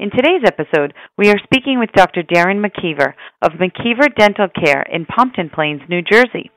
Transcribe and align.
In 0.00 0.10
today's 0.10 0.42
episode, 0.44 0.92
we 1.16 1.30
are 1.30 1.38
speaking 1.44 1.78
with 1.78 1.92
Dr. 1.94 2.24
Darren 2.24 2.58
McKeever 2.58 3.14
of 3.42 3.60
McKeever 3.60 4.12
Dental 4.18 4.48
Care 4.48 4.82
in 4.92 5.06
Pompton 5.06 5.48
Plains, 5.54 5.82
New 5.88 6.02
Jersey. 6.02 6.50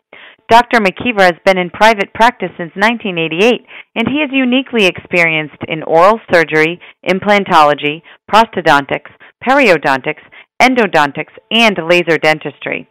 Dr. 0.50 0.80
McKeever 0.80 1.22
has 1.22 1.38
been 1.46 1.60
in 1.60 1.70
private 1.70 2.12
practice 2.16 2.50
since 2.58 2.72
1988, 2.74 3.62
and 3.94 4.08
he 4.08 4.24
is 4.26 4.32
uniquely 4.34 4.88
experienced 4.88 5.62
in 5.68 5.84
oral 5.84 6.20
surgery, 6.34 6.80
implantology, 7.08 8.02
prosthodontics, 8.34 9.14
periodontics, 9.48 10.26
endodontics, 10.60 11.38
and 11.52 11.78
laser 11.88 12.18
dentistry. 12.18 12.90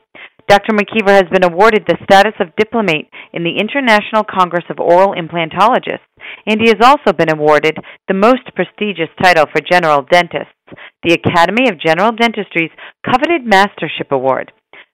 Dr. 0.48 0.74
McKeever 0.74 1.10
has 1.10 1.28
been 1.32 1.42
awarded 1.42 1.84
the 1.86 1.98
status 2.04 2.34
of 2.38 2.54
diplomate 2.56 3.10
in 3.32 3.42
the 3.42 3.58
International 3.58 4.22
Congress 4.22 4.64
of 4.70 4.78
Oral 4.78 5.14
Implantologists, 5.14 6.06
and 6.46 6.60
he 6.60 6.68
has 6.68 6.78
also 6.80 7.12
been 7.12 7.32
awarded 7.34 7.76
the 8.06 8.14
most 8.14 8.46
prestigious 8.54 9.10
title 9.20 9.46
for 9.50 9.60
general 9.60 10.06
dentists, 10.08 10.54
the 11.02 11.18
Academy 11.18 11.68
of 11.68 11.80
General 11.80 12.12
Dentistry's 12.12 12.70
coveted 13.04 13.42
Mastership 13.42 14.12
Award. 14.12 14.52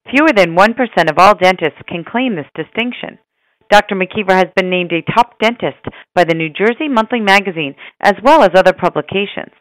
Fewer 0.09 0.33
than 0.34 0.57
1% 0.57 1.10
of 1.10 1.19
all 1.19 1.34
dentists 1.34 1.84
can 1.87 2.02
claim 2.02 2.34
this 2.34 2.48
distinction. 2.57 3.19
Dr. 3.71 3.95
McKeever 3.95 4.37
has 4.37 4.48
been 4.57 4.71
named 4.71 4.93
a 4.93 5.05
top 5.12 5.38
dentist 5.38 5.85
by 6.15 6.24
the 6.24 6.35
New 6.35 6.48
Jersey 6.48 6.88
Monthly 6.88 7.21
Magazine 7.21 7.74
as 8.01 8.15
well 8.24 8.43
as 8.43 8.51
other 8.57 8.73
publications. 8.73 9.52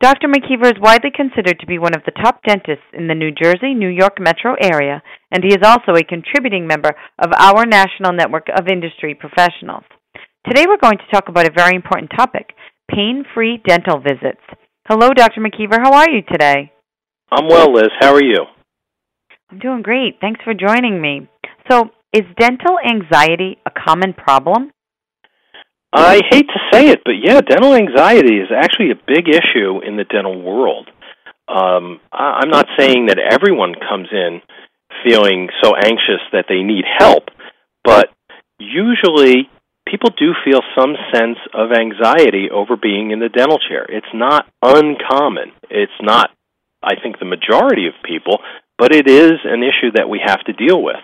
Dr. 0.00 0.28
McKeever 0.28 0.64
is 0.64 0.80
widely 0.80 1.10
considered 1.14 1.60
to 1.60 1.66
be 1.66 1.78
one 1.78 1.94
of 1.94 2.02
the 2.06 2.22
top 2.22 2.42
dentists 2.42 2.88
in 2.94 3.06
the 3.06 3.14
New 3.14 3.30
Jersey, 3.30 3.74
New 3.74 3.88
York 3.88 4.16
metro 4.18 4.56
area, 4.58 5.02
and 5.30 5.44
he 5.44 5.52
is 5.52 5.62
also 5.62 5.92
a 5.92 6.02
contributing 6.02 6.66
member 6.66 6.96
of 7.18 7.30
our 7.36 7.66
national 7.66 8.14
network 8.14 8.48
of 8.48 8.66
industry 8.66 9.14
professionals. 9.14 9.84
Today 10.48 10.64
we're 10.66 10.80
going 10.80 10.96
to 10.96 11.10
talk 11.12 11.28
about 11.28 11.46
a 11.46 11.52
very 11.54 11.76
important 11.76 12.10
topic 12.16 12.54
pain 12.90 13.24
free 13.34 13.60
dental 13.68 14.00
visits. 14.00 14.40
Hello, 14.88 15.10
Dr. 15.10 15.42
McKeever. 15.42 15.78
How 15.82 15.92
are 15.92 16.10
you 16.10 16.22
today? 16.22 16.72
I'm 17.30 17.46
well, 17.46 17.72
Liz. 17.72 17.90
How 18.00 18.14
are 18.14 18.24
you? 18.24 18.46
I'm 19.50 19.58
doing 19.58 19.82
great. 19.82 20.16
Thanks 20.20 20.40
for 20.42 20.54
joining 20.54 21.00
me. 21.00 21.28
So, 21.70 21.90
is 22.12 22.22
dental 22.38 22.78
anxiety 22.82 23.58
a 23.66 23.70
common 23.70 24.14
problem? 24.14 24.72
I 25.92 26.20
hate 26.30 26.46
to 26.46 26.60
say 26.72 26.88
it, 26.88 27.00
but 27.04 27.14
yeah, 27.22 27.40
dental 27.40 27.74
anxiety 27.74 28.36
is 28.36 28.48
actually 28.54 28.92
a 28.92 29.00
big 29.06 29.28
issue 29.28 29.80
in 29.84 29.96
the 29.96 30.04
dental 30.04 30.40
world. 30.40 30.88
Um, 31.48 32.00
I'm 32.12 32.50
not 32.50 32.66
saying 32.78 33.06
that 33.06 33.18
everyone 33.18 33.74
comes 33.74 34.08
in 34.12 34.40
feeling 35.04 35.48
so 35.62 35.74
anxious 35.74 36.22
that 36.32 36.46
they 36.48 36.62
need 36.62 36.84
help, 36.98 37.24
but 37.82 38.08
usually 38.58 39.48
people 39.86 40.10
do 40.16 40.32
feel 40.44 40.60
some 40.78 40.94
sense 41.12 41.38
of 41.52 41.72
anxiety 41.72 42.48
over 42.52 42.76
being 42.76 43.10
in 43.10 43.18
the 43.18 43.28
dental 43.28 43.58
chair. 43.58 43.84
It's 43.88 44.14
not 44.14 44.46
uncommon. 44.62 45.50
It's 45.70 45.92
not, 46.00 46.30
I 46.82 46.94
think, 47.02 47.18
the 47.18 47.24
majority 47.24 47.88
of 47.88 47.94
people, 48.04 48.38
but 48.78 48.94
it 48.94 49.08
is 49.08 49.32
an 49.44 49.62
issue 49.64 49.90
that 49.96 50.08
we 50.08 50.20
have 50.24 50.44
to 50.44 50.52
deal 50.52 50.80
with. 50.80 51.02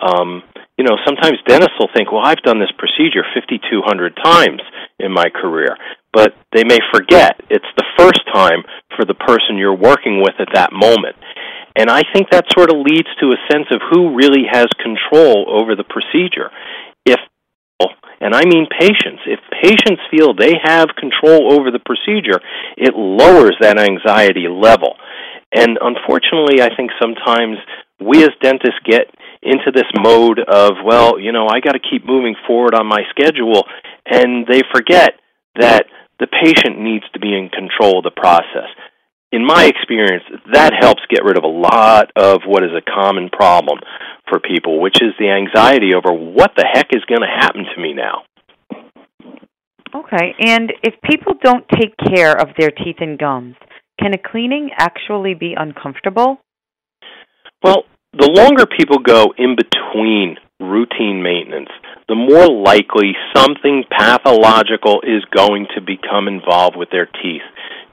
Um, 0.00 0.42
you 0.78 0.84
know, 0.84 0.96
sometimes 1.04 1.42
dentists 1.46 1.74
will 1.78 1.90
think, 1.94 2.12
well, 2.12 2.22
I've 2.24 2.42
done 2.46 2.60
this 2.60 2.70
procedure 2.78 3.26
5,200 3.34 4.16
times 4.22 4.62
in 5.00 5.12
my 5.12 5.26
career, 5.28 5.76
but 6.12 6.34
they 6.54 6.62
may 6.62 6.78
forget 6.94 7.34
it's 7.50 7.66
the 7.76 7.84
first 7.98 8.22
time 8.32 8.62
for 8.96 9.04
the 9.04 9.14
person 9.14 9.58
you're 9.58 9.74
working 9.74 10.22
with 10.22 10.38
at 10.38 10.54
that 10.54 10.72
moment. 10.72 11.16
And 11.74 11.90
I 11.90 12.02
think 12.14 12.30
that 12.30 12.46
sort 12.56 12.70
of 12.70 12.78
leads 12.78 13.08
to 13.20 13.34
a 13.34 13.42
sense 13.50 13.66
of 13.70 13.82
who 13.90 14.14
really 14.14 14.46
has 14.50 14.66
control 14.78 15.46
over 15.50 15.74
the 15.74 15.84
procedure. 15.84 16.50
If, 17.04 17.18
and 18.20 18.34
I 18.34 18.44
mean 18.46 18.66
patients, 18.70 19.22
if 19.26 19.38
patients 19.62 20.02
feel 20.10 20.34
they 20.34 20.54
have 20.62 20.94
control 20.98 21.54
over 21.54 21.70
the 21.70 21.82
procedure, 21.82 22.38
it 22.76 22.94
lowers 22.94 23.56
that 23.60 23.78
anxiety 23.78 24.46
level. 24.46 24.94
And 25.54 25.78
unfortunately, 25.80 26.62
I 26.62 26.74
think 26.74 26.90
sometimes 27.00 27.58
we 28.00 28.22
as 28.22 28.30
dentists 28.42 28.78
get 28.84 29.10
into 29.42 29.70
this 29.72 29.86
mode 30.02 30.40
of, 30.40 30.72
well, 30.84 31.18
you 31.18 31.32
know, 31.32 31.46
I 31.48 31.60
got 31.60 31.72
to 31.72 31.80
keep 31.80 32.06
moving 32.06 32.34
forward 32.46 32.74
on 32.74 32.86
my 32.86 33.02
schedule, 33.10 33.64
and 34.06 34.46
they 34.46 34.62
forget 34.74 35.14
that 35.58 35.86
the 36.18 36.26
patient 36.26 36.80
needs 36.80 37.04
to 37.12 37.20
be 37.20 37.36
in 37.36 37.48
control 37.48 37.98
of 37.98 38.04
the 38.04 38.10
process. 38.10 38.68
In 39.30 39.44
my 39.46 39.64
experience, 39.64 40.24
that 40.52 40.72
helps 40.80 41.02
get 41.10 41.22
rid 41.22 41.36
of 41.36 41.44
a 41.44 41.48
lot 41.48 42.10
of 42.16 42.40
what 42.46 42.64
is 42.64 42.70
a 42.72 42.80
common 42.80 43.28
problem 43.30 43.78
for 44.28 44.40
people, 44.40 44.80
which 44.80 45.02
is 45.02 45.12
the 45.18 45.28
anxiety 45.28 45.94
over 45.94 46.12
what 46.12 46.52
the 46.56 46.66
heck 46.72 46.88
is 46.90 47.04
going 47.04 47.20
to 47.20 47.26
happen 47.26 47.64
to 47.64 47.80
me 47.80 47.92
now. 47.92 48.22
Okay, 49.94 50.34
and 50.40 50.72
if 50.82 50.94
people 51.02 51.34
don't 51.42 51.64
take 51.68 51.94
care 51.96 52.32
of 52.32 52.48
their 52.58 52.70
teeth 52.70 52.96
and 53.00 53.18
gums, 53.18 53.56
can 54.00 54.14
a 54.14 54.18
cleaning 54.18 54.70
actually 54.76 55.34
be 55.34 55.54
uncomfortable? 55.56 56.38
Well, 57.62 57.84
the 58.12 58.30
longer 58.30 58.66
people 58.66 58.98
go 58.98 59.34
in 59.36 59.56
between 59.56 60.36
routine 60.60 61.22
maintenance, 61.22 61.70
the 62.08 62.14
more 62.14 62.48
likely 62.48 63.12
something 63.34 63.84
pathological 63.90 65.02
is 65.02 65.24
going 65.34 65.66
to 65.74 65.80
become 65.80 66.26
involved 66.26 66.76
with 66.76 66.90
their 66.90 67.06
teeth. 67.06 67.46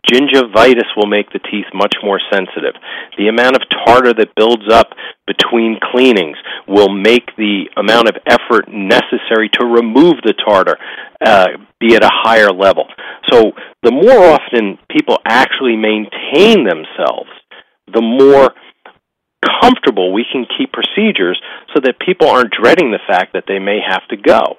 Gingivitis 0.10 0.94
will 0.96 1.08
make 1.08 1.32
the 1.32 1.40
teeth 1.40 1.66
much 1.74 1.96
more 2.04 2.22
sensitive. 2.32 2.76
The 3.18 3.28
amount 3.28 3.56
of 3.56 3.64
tartar 3.70 4.14
that 4.14 4.36
builds 4.36 4.72
up 4.72 4.94
between 5.26 5.80
cleanings 5.82 6.38
will 6.68 6.90
make 6.90 7.36
the 7.38 7.66
amount 7.76 8.10
of 8.10 8.16
effort 8.28 8.70
necessary 8.70 9.50
to 9.54 9.66
remove 9.66 10.22
the 10.24 10.34
tartar 10.34 10.78
uh, 11.26 11.48
be 11.80 11.96
at 11.96 12.04
a 12.04 12.12
higher 12.12 12.52
level. 12.52 12.86
So, 13.32 13.52
the 13.82 13.92
more 13.92 14.34
often 14.34 14.78
people 14.90 15.18
actually 15.26 15.76
maintain 15.76 16.66
themselves, 16.66 17.30
the 17.92 18.02
more 18.02 18.54
comfortable 19.62 20.14
we 20.14 20.26
can 20.32 20.46
keep 20.58 20.72
procedures 20.72 21.40
so 21.74 21.82
that 21.84 22.00
people 22.00 22.28
aren't 22.28 22.52
dreading 22.52 22.92
the 22.92 23.00
fact 23.08 23.34
that 23.34 23.46
they 23.48 23.60
may 23.60 23.80
have 23.86 24.08
to 24.10 24.18
go. 24.18 24.58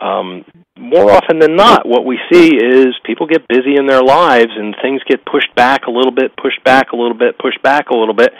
Um, 0.00 0.44
more 0.76 1.12
often 1.12 1.38
than 1.38 1.54
not, 1.56 1.86
what 1.86 2.04
we 2.04 2.18
see 2.32 2.56
is 2.56 2.88
people 3.04 3.26
get 3.26 3.46
busy 3.48 3.76
in 3.76 3.86
their 3.86 4.02
lives 4.02 4.50
and 4.56 4.74
things 4.82 5.00
get 5.08 5.24
pushed 5.24 5.54
back 5.54 5.86
a 5.86 5.90
little 5.90 6.10
bit, 6.10 6.36
pushed 6.36 6.62
back 6.64 6.92
a 6.92 6.96
little 6.96 7.16
bit, 7.16 7.38
pushed 7.38 7.62
back 7.62 7.90
a 7.90 7.96
little 7.96 8.14
bit, 8.14 8.32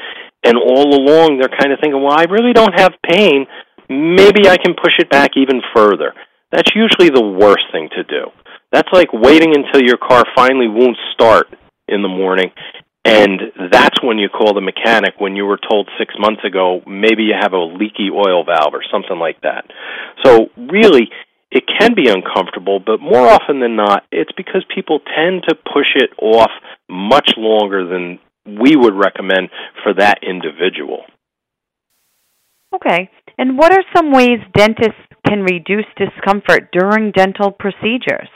and 0.42 0.56
all 0.56 0.94
along 0.94 1.38
they're 1.38 1.56
kind 1.56 1.72
of 1.72 1.78
thinking, 1.80 2.02
well, 2.02 2.16
I 2.16 2.24
really 2.24 2.52
don't 2.52 2.78
have 2.78 2.92
pain. 3.08 3.46
Maybe 3.88 4.48
I 4.48 4.56
can 4.56 4.74
push 4.74 4.98
it 4.98 5.10
back 5.10 5.32
even 5.36 5.62
further. 5.74 6.12
That's 6.50 6.70
usually 6.74 7.10
the 7.10 7.22
worst 7.22 7.64
thing 7.72 7.88
to 7.96 8.02
do. 8.02 8.30
That's 8.72 8.88
like 8.92 9.12
waiting 9.12 9.54
until 9.54 9.82
your 9.82 9.98
car 9.98 10.24
finally 10.34 10.68
won't 10.68 10.96
start 11.12 11.46
in 11.86 12.02
the 12.02 12.08
morning 12.08 12.50
and 13.04 13.40
that's 13.70 14.02
when 14.02 14.18
you 14.18 14.28
call 14.28 14.54
the 14.54 14.60
mechanic 14.60 15.14
when 15.18 15.36
you 15.36 15.44
were 15.44 15.58
told 15.58 15.90
six 15.98 16.14
months 16.18 16.42
ago 16.44 16.80
maybe 16.86 17.24
you 17.24 17.34
have 17.38 17.52
a 17.52 17.58
leaky 17.58 18.08
oil 18.10 18.44
valve 18.44 18.72
or 18.72 18.82
something 18.90 19.18
like 19.18 19.40
that. 19.42 19.64
So, 20.24 20.48
really, 20.56 21.10
it 21.50 21.64
can 21.78 21.94
be 21.94 22.08
uncomfortable, 22.08 22.80
but 22.80 23.00
more 23.00 23.28
often 23.28 23.60
than 23.60 23.76
not, 23.76 24.04
it's 24.10 24.32
because 24.36 24.64
people 24.74 25.00
tend 25.14 25.44
to 25.48 25.54
push 25.54 25.94
it 25.94 26.10
off 26.20 26.50
much 26.88 27.30
longer 27.36 27.86
than 27.86 28.18
we 28.46 28.74
would 28.74 28.94
recommend 28.94 29.50
for 29.82 29.94
that 29.94 30.18
individual. 30.22 31.04
Okay. 32.74 33.08
And 33.38 33.56
what 33.56 33.72
are 33.72 33.84
some 33.94 34.12
ways 34.12 34.40
dentists 34.56 34.98
can 35.26 35.42
reduce 35.42 35.86
discomfort 35.96 36.70
during 36.72 37.12
dental 37.12 37.52
procedures? 37.52 38.28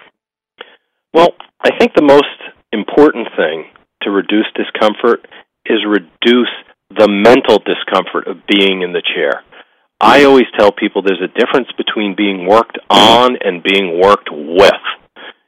Well, 1.13 1.31
I 1.61 1.71
think 1.79 1.95
the 1.95 2.03
most 2.03 2.27
important 2.73 3.29
thing 3.37 3.65
to 4.03 4.11
reduce 4.11 4.47
discomfort 4.55 5.27
is 5.67 5.85
reduce 5.87 6.53
the 6.91 7.09
mental 7.09 7.59
discomfort 7.59 8.27
of 8.27 8.47
being 8.47 8.83
in 8.83 8.93
the 8.93 9.03
chair. 9.03 9.43
I 10.01 10.25
always 10.25 10.47
tell 10.57 10.71
people 10.71 11.03
there's 11.03 11.23
a 11.23 11.39
difference 11.39 11.69
between 11.77 12.15
being 12.17 12.47
worked 12.47 12.79
on 12.89 13.37
and 13.43 13.63
being 13.63 14.01
worked 14.01 14.31
with. 14.31 14.85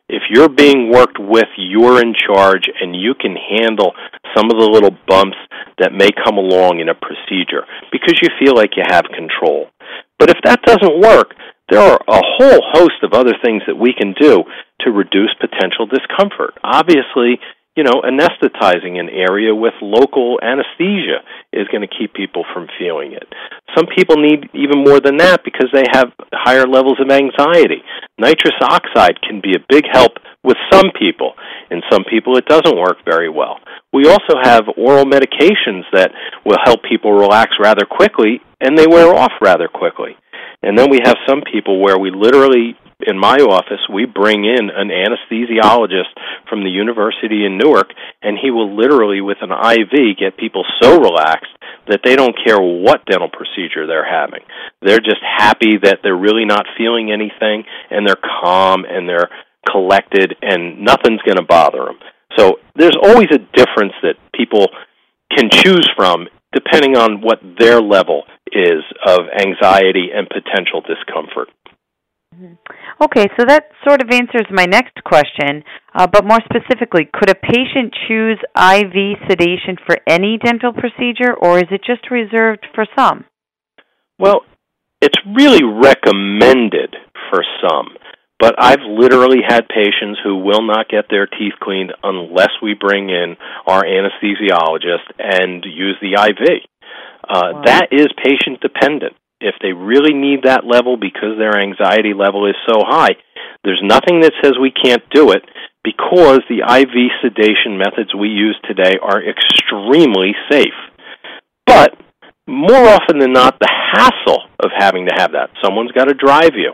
If 0.09 0.23
you're 0.29 0.49
being 0.49 0.91
worked 0.91 1.19
with, 1.21 1.47
you're 1.57 2.03
in 2.03 2.15
charge 2.15 2.67
and 2.81 2.97
you 2.97 3.15
can 3.15 3.37
handle 3.37 3.95
some 4.37 4.51
of 4.51 4.59
the 4.59 4.69
little 4.71 4.91
bumps 5.07 5.39
that 5.79 5.95
may 5.95 6.11
come 6.11 6.37
along 6.37 6.81
in 6.81 6.89
a 6.89 6.99
procedure 6.99 7.65
because 7.93 8.19
you 8.21 8.29
feel 8.43 8.57
like 8.57 8.77
you 8.77 8.83
have 8.91 9.05
control. 9.15 9.71
But 10.19 10.31
if 10.31 10.39
that 10.45 10.63
doesn't 10.67 11.01
work, 11.01 11.35
there 11.71 11.81
are 11.81 12.01
a 12.09 12.21
whole 12.21 12.61
host 12.75 12.99
of 13.03 13.13
other 13.15 13.35
things 13.45 13.63
that 13.69 13.79
we 13.79 13.95
can 13.97 14.13
do 14.19 14.43
to 14.81 14.91
reduce 14.91 15.31
potential 15.39 15.87
discomfort. 15.87 16.59
Obviously, 16.65 17.39
you 17.77 17.85
know, 17.85 18.03
anesthetizing 18.03 18.99
an 18.99 19.09
area 19.09 19.55
with 19.55 19.75
local 19.81 20.39
anesthesia 20.43 21.23
is 21.53 21.69
going 21.69 21.87
to 21.87 21.89
keep 21.99 22.13
people 22.13 22.45
from 22.53 22.67
feeling 22.79 23.13
it. 23.13 23.27
Some 23.77 23.87
people 23.87 24.17
need 24.17 24.51
even 24.55 24.83
more 24.85 25.01
than 25.01 25.17
that 25.19 25.45
because 25.45 25.69
they 25.73 25.85
have 25.93 26.13
higher 26.33 26.67
levels 26.67 26.99
of 27.01 27.11
anxiety. 27.11 27.83
Nitrous 28.19 28.59
oxide 28.61 29.23
can 29.23 29.41
be 29.41 29.55
a 29.55 29.65
big 29.69 29.85
help 29.91 30.19
with 30.43 30.57
some 30.73 30.91
people. 30.99 31.35
In 31.71 31.83
some 31.91 32.03
people, 32.11 32.37
it 32.37 32.47
doesn't 32.47 32.77
work 32.77 32.99
very 33.05 33.29
well. 33.29 33.59
We 33.93 34.09
also 34.09 34.35
have 34.43 34.65
oral 34.77 35.05
medications 35.05 35.85
that 35.93 36.11
will 36.45 36.59
help 36.65 36.83
people 36.83 37.13
relax 37.13 37.53
rather 37.61 37.85
quickly, 37.85 38.41
and 38.61 38.77
they 38.77 38.87
wear 38.87 39.15
off 39.15 39.33
rather 39.41 39.69
quickly. 39.69 40.17
And 40.63 40.77
then 40.77 40.91
we 40.91 41.01
have 41.05 41.17
some 41.29 41.43
people 41.51 41.81
where 41.81 41.99
we 41.99 42.11
literally 42.11 42.77
in 43.07 43.19
my 43.19 43.37
office, 43.37 43.81
we 43.93 44.07
bring 44.07 44.45
in 44.45 44.71
an 44.71 44.89
anesthesiologist 44.89 46.13
from 46.49 46.65
the 46.65 46.71
university 46.71 47.45
in 47.45 47.59
Newark, 47.59 47.93
and 48.23 48.39
he 48.41 48.51
will 48.51 48.77
literally, 48.77 49.21
with 49.21 49.39
an 49.41 49.51
IV, 49.51 50.19
get 50.19 50.37
people 50.37 50.65
so 50.81 50.99
relaxed 51.01 51.53
that 51.89 52.01
they 52.05 52.17
don't 52.17 52.37
care 52.45 52.61
what 52.61 53.05
dental 53.07 53.31
procedure 53.31 53.87
they're 53.87 54.09
having. 54.09 54.41
They're 54.83 55.01
just 55.01 55.23
happy 55.23 55.79
that 55.83 56.01
they're 56.03 56.17
really 56.17 56.45
not 56.45 56.67
feeling 56.77 57.11
anything, 57.11 57.65
and 57.91 58.07
they're 58.07 58.21
calm 58.43 58.85
and 58.85 59.09
they're 59.09 59.31
collected, 59.71 60.35
and 60.43 60.81
nothing's 60.81 61.23
going 61.23 61.37
to 61.37 61.47
bother 61.47 61.85
them. 61.85 61.99
So 62.37 62.61
there's 62.77 62.97
always 63.03 63.29
a 63.33 63.39
difference 63.39 63.95
that 64.03 64.15
people 64.35 64.69
can 65.37 65.51
choose 65.51 65.89
from 65.97 66.29
depending 66.53 66.97
on 66.97 67.21
what 67.21 67.39
their 67.59 67.81
level 67.81 68.25
is 68.53 68.83
of 69.07 69.21
anxiety 69.39 70.09
and 70.15 70.29
potential 70.29 70.83
discomfort. 70.83 71.49
Mm-hmm. 72.35 72.55
Okay, 73.03 73.27
so 73.37 73.45
that 73.47 73.65
sort 73.85 74.03
of 74.03 74.11
answers 74.11 74.47
my 74.51 74.65
next 74.65 75.03
question. 75.05 75.65
Uh, 75.95 76.07
but 76.07 76.25
more 76.25 76.39
specifically, 76.45 77.09
could 77.13 77.29
a 77.29 77.35
patient 77.35 77.93
choose 78.07 78.39
IV 78.57 79.19
sedation 79.29 79.77
for 79.85 79.99
any 80.07 80.39
dental 80.39 80.73
procedure, 80.73 81.35
or 81.35 81.59
is 81.59 81.69
it 81.71 81.81
just 81.85 82.11
reserved 82.11 82.67
for 82.75 82.87
some? 82.97 83.25
Well, 84.19 84.43
it's 85.01 85.19
really 85.35 85.65
recommended 85.65 86.95
for 87.31 87.43
some. 87.67 87.97
But 88.39 88.55
I've 88.59 88.81
literally 88.89 89.41
had 89.47 89.69
patients 89.69 90.21
who 90.25 90.39
will 90.39 90.63
not 90.63 90.89
get 90.89 91.07
their 91.11 91.27
teeth 91.27 91.53
cleaned 91.61 91.93
unless 92.03 92.51
we 92.63 92.75
bring 92.75 93.11
in 93.11 93.37
our 93.67 93.83
anesthesiologist 93.83 95.13
and 95.19 95.65
use 95.65 95.97
the 96.01 96.15
IV. 96.15 96.63
Uh, 97.29 97.53
wow. 97.53 97.63
That 97.67 97.89
is 97.93 98.07
patient 98.25 98.61
dependent 98.63 99.15
if 99.41 99.55
they 99.63 99.73
really 99.73 100.15
need 100.15 100.45
that 100.45 100.65
level 100.65 100.97
because 100.97 101.39
their 101.39 101.59
anxiety 101.59 102.13
level 102.15 102.47
is 102.47 102.57
so 102.69 102.85
high, 102.85 103.17
there's 103.65 103.81
nothing 103.83 104.21
that 104.21 104.33
says 104.43 104.55
we 104.61 104.71
can't 104.73 105.03
do 105.13 105.33
it 105.33 105.43
because 105.83 106.41
the 106.49 106.61
IV 106.61 106.95
sedation 107.23 107.79
methods 107.79 108.15
we 108.15 108.29
use 108.29 108.59
today 108.69 108.99
are 109.01 109.23
extremely 109.23 110.33
safe. 110.51 110.77
But 111.67 111.97
more 112.47 112.89
often 112.89 113.19
than 113.19 113.33
not, 113.33 113.59
the 113.61 113.71
hassle 113.71 114.45
of 114.63 114.71
having 114.77 115.07
to 115.07 115.15
have 115.17 115.33
that, 115.33 115.51
someone's 115.65 115.93
got 115.93 116.09
to 116.09 116.15
drive 116.15 116.55
you. 116.55 116.73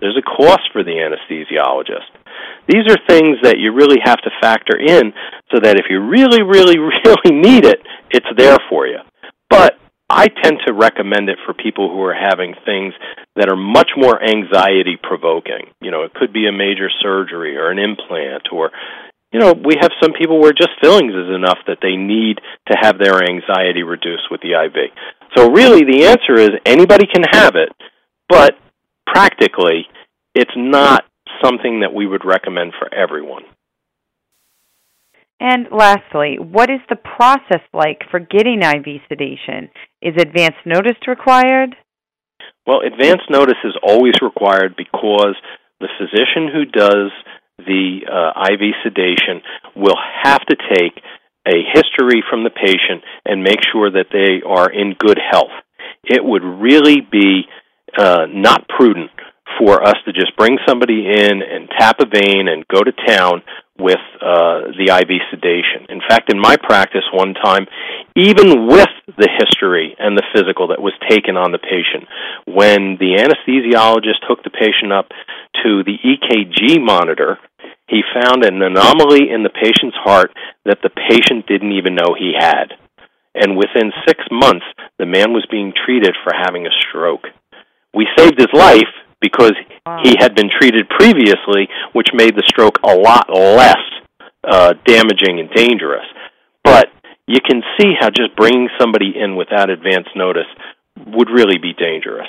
There's 0.00 0.18
a 0.18 0.22
cost 0.22 0.68
for 0.72 0.84
the 0.84 0.92
anesthesiologist. 0.92 2.12
These 2.68 2.84
are 2.90 2.98
things 3.08 3.38
that 3.42 3.58
you 3.58 3.72
really 3.72 3.98
have 4.04 4.20
to 4.22 4.30
factor 4.40 4.76
in 4.76 5.12
so 5.50 5.58
that 5.62 5.78
if 5.78 5.86
you 5.88 6.00
really, 6.00 6.42
really, 6.42 6.78
really 7.04 7.32
need 7.32 7.64
it, 7.64 7.80
it's 8.10 8.26
there 8.36 8.58
for 8.68 8.86
you. 8.86 8.98
But 9.48 9.78
I 10.08 10.28
tend 10.28 10.58
to 10.66 10.72
recommend 10.72 11.28
it 11.28 11.38
for 11.44 11.52
people 11.52 11.90
who 11.90 12.02
are 12.02 12.14
having 12.14 12.54
things 12.64 12.94
that 13.34 13.48
are 13.48 13.56
much 13.56 13.90
more 13.96 14.22
anxiety 14.22 14.96
provoking. 15.02 15.74
You 15.80 15.90
know, 15.90 16.02
it 16.02 16.14
could 16.14 16.32
be 16.32 16.46
a 16.46 16.52
major 16.52 16.88
surgery 17.02 17.56
or 17.56 17.70
an 17.70 17.78
implant 17.78 18.48
or 18.52 18.70
you 19.32 19.40
know, 19.40 19.52
we 19.52 19.74
have 19.80 19.90
some 20.00 20.12
people 20.12 20.40
where 20.40 20.52
just 20.52 20.70
fillings 20.80 21.12
is 21.12 21.34
enough 21.34 21.58
that 21.66 21.78
they 21.82 21.96
need 21.96 22.38
to 22.70 22.78
have 22.80 22.96
their 22.96 23.22
anxiety 23.22 23.82
reduced 23.82 24.30
with 24.30 24.40
the 24.40 24.52
IV. 24.52 24.92
So 25.36 25.50
really 25.50 25.82
the 25.82 26.06
answer 26.06 26.40
is 26.40 26.50
anybody 26.64 27.06
can 27.06 27.24
have 27.32 27.54
it, 27.56 27.68
but 28.28 28.54
practically 29.04 29.88
it's 30.34 30.54
not 30.56 31.04
something 31.42 31.80
that 31.80 31.92
we 31.92 32.06
would 32.06 32.24
recommend 32.24 32.72
for 32.78 32.92
everyone. 32.94 33.42
And 35.40 35.66
lastly, 35.70 36.38
what 36.40 36.70
is 36.70 36.80
the 36.88 36.96
process 36.96 37.60
like 37.74 38.02
for 38.10 38.20
getting 38.20 38.62
IV 38.62 39.02
sedation? 39.08 39.68
Is 40.00 40.14
advance 40.18 40.56
notice 40.64 40.96
required? 41.06 41.76
Well, 42.66 42.80
advance 42.80 43.22
notice 43.28 43.60
is 43.64 43.76
always 43.82 44.14
required 44.22 44.74
because 44.76 45.36
the 45.80 45.88
physician 45.98 46.48
who 46.52 46.64
does 46.64 47.12
the 47.58 48.00
uh, 48.10 48.52
IV 48.52 48.74
sedation 48.82 49.42
will 49.74 49.96
have 50.22 50.40
to 50.46 50.56
take 50.74 51.02
a 51.46 51.62
history 51.72 52.24
from 52.28 52.42
the 52.42 52.50
patient 52.50 53.04
and 53.24 53.42
make 53.42 53.60
sure 53.72 53.90
that 53.90 54.06
they 54.12 54.42
are 54.46 54.70
in 54.70 54.94
good 54.98 55.18
health. 55.30 55.54
It 56.02 56.24
would 56.24 56.42
really 56.42 57.00
be 57.00 57.42
uh, 57.96 58.26
not 58.28 58.68
prudent 58.68 59.10
for 59.58 59.82
us 59.82 59.94
to 60.04 60.12
just 60.12 60.36
bring 60.36 60.58
somebody 60.66 61.06
in 61.06 61.42
and 61.42 61.68
tap 61.78 62.00
a 62.00 62.06
vein 62.06 62.48
and 62.48 62.66
go 62.68 62.82
to 62.82 62.92
town 63.06 63.42
with 63.78 64.02
uh, 64.20 64.72
the 64.76 64.88
IV 64.88 65.10
sedation. 65.30 65.86
In 65.88 66.00
fact, 66.08 66.32
in 66.32 66.40
my 66.40 66.56
practice 66.56 67.04
one 67.12 67.34
time, 67.34 67.66
even 68.16 68.66
with 68.66 68.92
the 69.16 69.28
history 69.38 69.94
and 69.98 70.16
the 70.16 70.26
physical 70.34 70.68
that 70.68 70.80
was 70.80 70.94
taken 71.08 71.36
on 71.36 71.52
the 71.52 71.60
patient, 71.60 72.08
when 72.46 72.96
the 72.96 73.20
anesthesiologist 73.20 74.24
hooked 74.24 74.44
the 74.44 74.50
patient 74.50 74.92
up 74.92 75.08
to 75.62 75.84
the 75.84 75.98
EKG 76.00 76.80
monitor, 76.80 77.38
he 77.88 78.02
found 78.14 78.44
an 78.44 78.62
anomaly 78.62 79.30
in 79.30 79.42
the 79.42 79.52
patient's 79.52 79.96
heart 80.00 80.32
that 80.64 80.78
the 80.82 80.90
patient 80.90 81.46
didn't 81.46 81.72
even 81.72 81.94
know 81.94 82.16
he 82.18 82.32
had. 82.36 82.74
And 83.34 83.56
within 83.56 83.92
six 84.08 84.24
months, 84.30 84.64
the 84.98 85.06
man 85.06 85.32
was 85.32 85.46
being 85.50 85.72
treated 85.84 86.16
for 86.24 86.32
having 86.34 86.66
a 86.66 86.76
stroke. 86.88 87.28
We 87.94 88.08
saved 88.16 88.38
his 88.38 88.52
life 88.52 88.92
because 89.20 89.54
he 90.02 90.14
had 90.18 90.34
been 90.34 90.50
treated 90.60 90.88
previously, 90.88 91.68
which 91.92 92.08
made 92.12 92.36
the 92.36 92.44
stroke 92.46 92.78
a 92.84 92.94
lot 92.94 93.28
less 93.30 93.80
uh, 94.44 94.74
damaging 94.84 95.40
and 95.40 95.50
dangerous. 95.50 96.06
But 96.62 96.88
you 97.26 97.40
can 97.44 97.62
see 97.78 97.94
how 97.98 98.10
just 98.10 98.36
bringing 98.36 98.68
somebody 98.78 99.14
in 99.16 99.36
without 99.36 99.70
advance 99.70 100.06
notice 100.14 100.46
would 101.06 101.28
really 101.30 101.58
be 101.58 101.72
dangerous. 101.72 102.28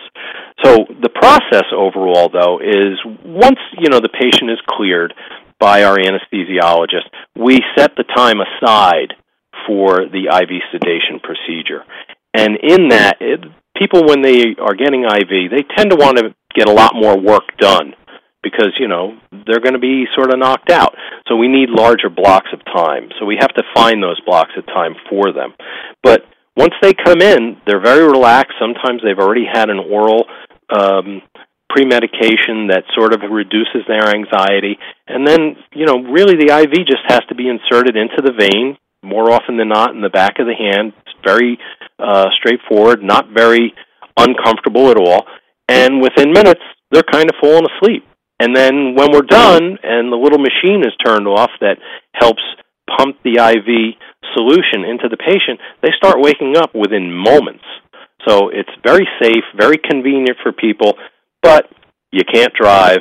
So 0.63 0.85
the 1.01 1.09
process 1.09 1.65
overall, 1.71 2.29
though, 2.29 2.59
is 2.59 2.97
once 3.23 3.59
you 3.77 3.89
know 3.89 3.99
the 3.99 4.09
patient 4.09 4.51
is 4.51 4.59
cleared 4.67 5.13
by 5.59 5.83
our 5.83 5.97
anesthesiologist, 5.97 7.09
we 7.35 7.59
set 7.77 7.95
the 7.95 8.03
time 8.15 8.37
aside 8.41 9.13
for 9.65 10.05
the 10.05 10.29
IV 10.29 10.61
sedation 10.71 11.19
procedure. 11.21 11.83
And 12.33 12.57
in 12.61 12.89
that, 12.89 13.17
it, 13.19 13.41
people 13.75 14.05
when 14.05 14.21
they 14.21 14.55
are 14.61 14.75
getting 14.75 15.03
IV, 15.03 15.49
they 15.49 15.65
tend 15.75 15.91
to 15.91 15.97
want 15.97 16.17
to 16.17 16.35
get 16.57 16.67
a 16.67 16.73
lot 16.73 16.93
more 16.95 17.17
work 17.17 17.55
done 17.59 17.93
because 18.43 18.71
you 18.79 18.87
know 18.87 19.17
they're 19.45 19.59
going 19.59 19.73
to 19.73 19.79
be 19.79 20.05
sort 20.15 20.33
of 20.33 20.39
knocked 20.39 20.71
out. 20.71 20.95
So 21.27 21.35
we 21.35 21.47
need 21.47 21.69
larger 21.69 22.09
blocks 22.09 22.49
of 22.53 22.63
time. 22.65 23.09
So 23.19 23.25
we 23.25 23.37
have 23.39 23.53
to 23.53 23.63
find 23.75 24.01
those 24.01 24.19
blocks 24.25 24.51
of 24.57 24.65
time 24.65 24.95
for 25.09 25.31
them. 25.31 25.53
But 26.03 26.21
once 26.55 26.73
they 26.81 26.93
come 26.93 27.21
in, 27.21 27.57
they're 27.65 27.83
very 27.83 28.03
relaxed. 28.03 28.53
Sometimes 28.59 29.01
they've 29.03 29.19
already 29.19 29.45
had 29.51 29.69
an 29.69 29.79
oral 29.79 30.25
um, 30.73 31.21
pre-medication 31.69 32.67
that 32.67 32.83
sort 32.95 33.13
of 33.13 33.21
reduces 33.29 33.83
their 33.87 34.09
anxiety, 34.09 34.77
and 35.07 35.27
then 35.27 35.55
you 35.73 35.85
know 35.85 36.01
really 36.09 36.35
the 36.35 36.53
IV 36.53 36.73
just 36.87 37.03
has 37.07 37.21
to 37.29 37.35
be 37.35 37.47
inserted 37.47 37.95
into 37.95 38.21
the 38.23 38.33
vein 38.33 38.77
more 39.03 39.31
often 39.31 39.57
than 39.57 39.69
not 39.69 39.93
in 39.93 40.01
the 40.01 40.09
back 40.09 40.39
of 40.39 40.47
the 40.47 40.55
hand. 40.55 40.93
It's 41.05 41.15
very 41.23 41.57
uh, 41.99 42.25
straightforward, 42.39 43.03
not 43.03 43.29
very 43.29 43.73
uncomfortable 44.17 44.89
at 44.89 44.97
all 44.97 45.27
and 45.67 46.01
within 46.01 46.31
minutes 46.31 46.61
they're 46.91 47.03
kind 47.03 47.29
of 47.29 47.35
falling 47.41 47.67
asleep. 47.77 48.03
And 48.39 48.55
then 48.55 48.95
when 48.95 49.11
we're 49.11 49.27
done 49.27 49.77
and 49.81 50.11
the 50.11 50.17
little 50.17 50.39
machine 50.39 50.81
is 50.85 50.93
turned 51.03 51.27
off 51.27 51.49
that 51.59 51.77
helps 52.13 52.41
pump 52.97 53.17
the 53.23 53.41
IV 53.41 53.97
solution 54.35 54.85
into 54.85 55.09
the 55.09 55.17
patient, 55.17 55.59
they 55.81 55.89
start 55.97 56.17
waking 56.19 56.55
up 56.55 56.73
within 56.75 57.11
moments. 57.11 57.65
So 58.27 58.49
it's 58.49 58.69
very 58.85 59.07
safe, 59.21 59.43
very 59.57 59.77
convenient 59.77 60.37
for 60.43 60.51
people, 60.51 60.93
but 61.41 61.69
you 62.11 62.23
can't 62.31 62.53
drive. 62.53 62.99